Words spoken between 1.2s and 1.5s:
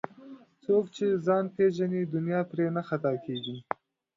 ځان